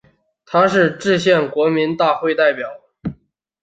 [0.47, 2.67] 他是制宪国民大会代表。